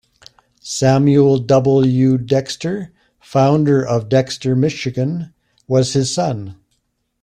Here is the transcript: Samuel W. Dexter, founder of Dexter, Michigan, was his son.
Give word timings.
Samuel 0.63 1.37
W. 1.37 2.17
Dexter, 2.17 2.91
founder 3.19 3.85
of 3.85 4.09
Dexter, 4.09 4.55
Michigan, 4.55 5.31
was 5.67 5.93
his 5.93 6.11
son. 6.11 6.55